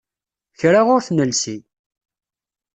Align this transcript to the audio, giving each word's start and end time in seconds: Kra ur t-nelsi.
Kra 0.59 0.81
ur 0.93 1.01
t-nelsi. 1.07 1.57